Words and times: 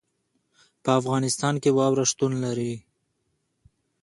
په 0.83 0.89
افغانستان 0.99 1.55
کې 1.63 1.69
واوره 1.77 2.05
شتون 2.11 2.33
لري. 2.45 2.73